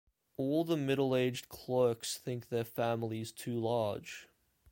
All 0.35 0.63
the 0.63 0.77
middle-aged 0.77 1.47
clerks 1.47 2.17
think 2.17 2.49
their 2.49 2.63
families 2.63 3.31
too 3.31 3.59
large.. 3.59 4.27